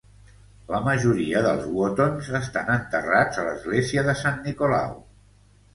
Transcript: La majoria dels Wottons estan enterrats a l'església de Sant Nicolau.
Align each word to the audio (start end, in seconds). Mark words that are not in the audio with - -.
La 0.75 0.79
majoria 0.87 1.43
dels 1.47 1.67
Wottons 1.75 2.31
estan 2.41 2.73
enterrats 2.79 3.45
a 3.45 3.45
l'església 3.51 4.09
de 4.11 4.19
Sant 4.25 4.43
Nicolau. 4.49 5.03